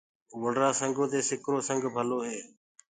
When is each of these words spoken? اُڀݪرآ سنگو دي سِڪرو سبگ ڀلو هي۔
اُڀݪرآ 0.33 0.69
سنگو 0.79 1.05
دي 1.11 1.19
سِڪرو 1.29 1.59
سبگ 1.67 1.83
ڀلو 1.95 2.19
هي۔ 2.27 2.39